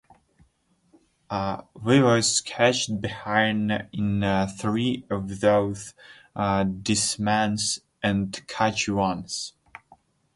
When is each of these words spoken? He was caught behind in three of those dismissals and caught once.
He 1.29 1.99
was 2.01 2.41
caught 2.43 2.89
behind 3.01 3.87
in 3.93 4.47
three 4.57 5.05
of 5.11 5.41
those 5.41 5.93
dismissals 6.81 7.81
and 8.01 8.47
caught 8.47 8.87
once. 8.89 9.53